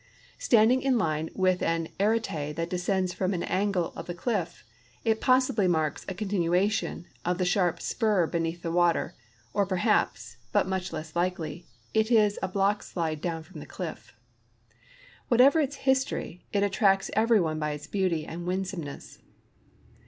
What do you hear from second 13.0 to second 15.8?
down from the cliff. Wliatever its